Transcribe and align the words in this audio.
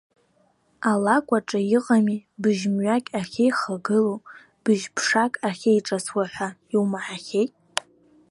Алакә 0.89 1.33
аҿы 1.37 1.61
иҟами, 1.77 2.17
бжь-мҩак 2.41 3.05
ахьеихагылоу, 3.19 4.19
бжь-ԥшак 4.63 5.33
ахьеиҿасуа 5.47 6.25
ҳәа, 6.31 6.49
иумаҳахьеи? 6.73 7.47